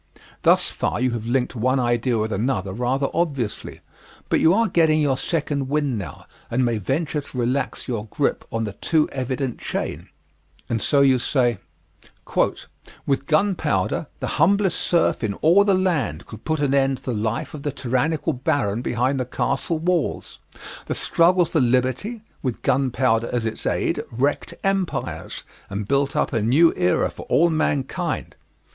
[0.41, 3.81] Thus far you have linked one idea with another rather obviously,
[4.29, 8.43] but you are getting your second wind now and may venture to relax your grip
[8.51, 10.09] on the too evident chain;
[10.67, 11.59] and so you say:
[13.05, 17.13] "With gunpowder the humblest serf in all the land could put an end to the
[17.13, 20.39] life of the tyrannical baron behind the castle walls.
[20.87, 26.41] The struggle for liberty, with gunpowder as its aid, wrecked empires, and built up a
[26.41, 28.35] new era for all mankind."